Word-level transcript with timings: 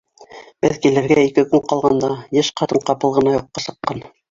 Беҙ 0.65 0.79
килергә 0.85 1.17
ике 1.27 1.43
көн 1.51 1.63
ҡалғанда, 1.73 2.11
йәш 2.39 2.51
ҡатын 2.63 2.83
ҡапыл 2.91 3.17
ғына 3.21 3.37
юҡҡа 3.39 3.67
сыҡҡан. 3.69 4.05